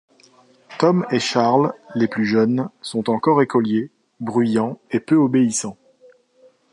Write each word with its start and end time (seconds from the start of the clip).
Tom 0.79 1.05
et 1.11 1.19
Charles, 1.19 1.73
les 1.93 2.07
plus 2.07 2.25
jeunes, 2.25 2.69
sont 2.81 3.11
encore 3.11 3.39
écoliers, 3.43 3.91
bruyants 4.19 4.79
et 4.89 4.99
peu 4.99 5.13
obéissants. 5.13 5.77